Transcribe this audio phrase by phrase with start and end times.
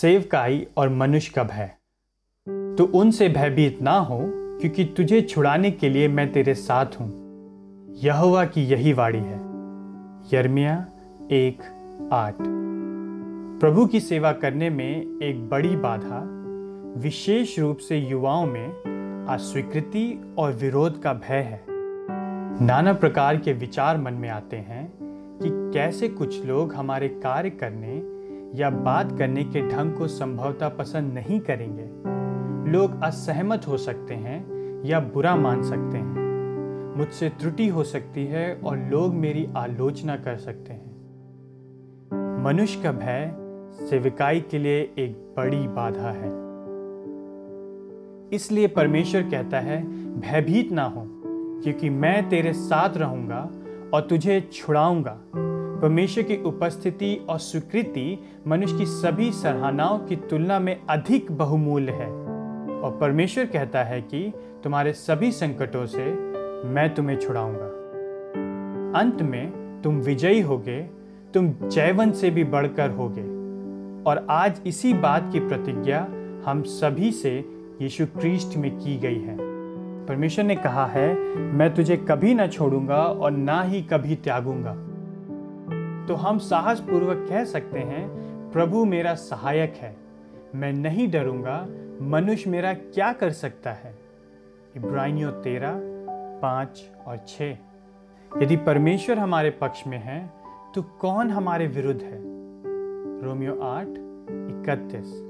[0.00, 1.70] सेवकाई और मनुष्य का भय
[2.78, 4.18] तो उनसे भयभीत ना हो,
[4.60, 7.08] क्योंकि तुझे छुड़ाने के लिए मैं तेरे साथ हूँ।
[7.96, 9.38] यहोवा की यही वाणी है।
[10.34, 10.74] यर्मिया
[11.32, 11.62] एक
[12.12, 12.36] आठ।
[13.60, 16.22] प्रभु की सेवा करने में एक बड़ी बाधा,
[17.00, 21.64] विशेष रूप से युवाओं में अस्वीकृति और विरोध का भय है।
[22.66, 24.98] नाना प्रकार के विचार मन में आते हैं
[25.42, 28.15] कि कैसे कुछ लोग हमारे कार्य करने
[28.56, 31.84] या बात करने के ढंग को संभवतः पसंद नहीं करेंगे।
[32.72, 34.38] लोग असहमत हो सकते हैं
[34.84, 36.26] या बुरा मान सकते हैं।
[36.96, 40.96] मुझसे त्रुटि हो सकती है और लोग मेरी आलोचना कर सकते हैं।
[42.44, 43.34] मनुष्य का भय
[43.86, 46.46] सेविकाई के लिए एक बड़ी बाधा है।
[48.32, 49.82] इसलिए परमेश्वर कहता है,
[50.20, 51.04] भयभीत ना हो,
[51.62, 53.50] क्योंकि मैं तेरे साथ रहूँगा
[53.94, 55.20] और तुझे छुड़ाऊँगा।
[55.86, 62.08] परमेश्वर की उपस्थिति और स्वीकृति मनुष्य की सभी सराहनाओं की तुलना में अधिक बहुमूल्य है।
[62.80, 64.32] और परमेश्वर कहता है कि
[64.64, 66.12] तुम्हारे सभी संकटों से
[66.68, 67.66] मैं तुम्हें छुड़ाऊँगा।
[69.00, 69.52] अंत में
[69.84, 70.82] तुम विजयी होगे,
[71.34, 73.22] तुम जैवन से भी बढ़कर होगे।
[74.10, 76.06] और आज इसी बात की प्रतिज्ञा
[76.46, 77.44] हम सभी से
[77.82, 79.36] यीशु क्रिस्ट में की गई है।
[80.06, 84.76] परमेश्वर ने कहा है, मैं तुझे कभी ना छोड़ूँगा और ना ही कभी त्यागूँगा।
[86.08, 88.08] तो हम साहस पूर्वक कह सकते हैं,
[88.52, 89.96] प्रभु मेरा सहायक है।
[90.54, 91.66] मैं नहीं डरूँगा,
[92.02, 93.94] मनुष्य मेरा क्या कर सकता है?
[94.76, 95.80] इब्रानियों तेरह,
[96.42, 97.42] पाँच और छ
[98.42, 100.30] यदि परमेश्वर हमारे पक्ष में है
[100.74, 102.18] तो कौन हमारे विरुद्ध है?
[103.22, 105.22] रोमियो आठ, इकतीस।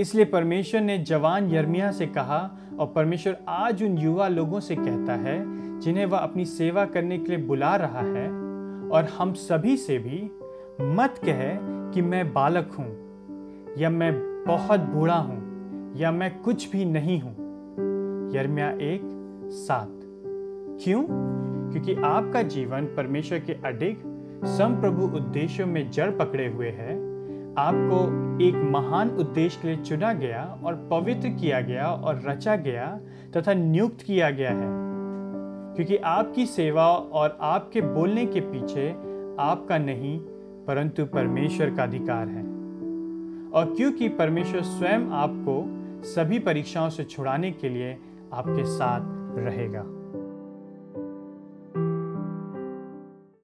[0.00, 5.14] इसलिए परमेश्वर ने जवान यर्मिया से कहा, और परमेश्वर आज उन युवा लोगों से कहता
[5.14, 5.38] है,
[5.80, 8.28] जिन्हें वह अपनी सेवा करने के लिए बुला रहा है
[8.92, 10.30] और हम सभी से भी
[10.80, 11.56] मत कहे
[11.92, 13.08] कि मैं बालक हूँ,
[13.78, 15.48] या मैं बहुत बूढ़ा हूँ,
[15.96, 17.32] या मैं कुछ भी नहीं हूँ।
[18.34, 19.00] यर्मिया एक
[19.50, 20.00] सात।
[20.84, 21.04] क्यों?
[21.72, 23.96] क्योंकि आपका जीवन परमेश्वर के अडिग,
[24.44, 27.08] संप्रभु उद्देश्यों में जड़ पकड़े हुए है।
[27.54, 28.04] आपको
[28.44, 33.00] एक महान उद्देश्य के लिए चुना गया और पवित्र किया गया और रचा गया
[33.36, 34.87] तथा नियुक्त किया गया है।
[35.78, 38.90] क्योंकि आपकी सेवा और आपके बोलने के पीछे
[39.40, 40.18] आपका नहीं,
[40.66, 42.42] परंतु परमेश्वर का अधिकार है।
[43.50, 45.64] और क्योंकि परमेश्वर स्वयं आपको
[46.04, 47.98] सभी परीक्षाओं से छुड़ाने के लिए
[48.32, 49.00] आपके साथ
[49.38, 49.97] रहेगा।